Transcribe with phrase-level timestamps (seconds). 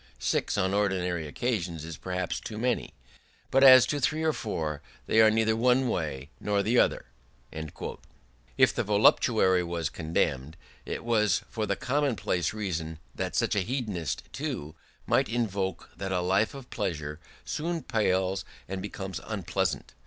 [0.17, 2.95] Six on ordinary occasions is perhaps too many;
[3.51, 7.05] but as to three or four, they are neither one way nor the other."
[8.57, 14.73] If the voluptuary was condemned, it was for the commonplace reason which a hedonist, too,
[15.05, 19.93] might invoke, that a life of pleasure soon palls and becomes unpleasant.